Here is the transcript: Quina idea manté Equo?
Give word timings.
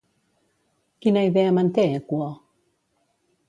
Quina 1.05 1.23
idea 1.31 1.53
manté 1.59 1.87
Equo? 2.01 2.33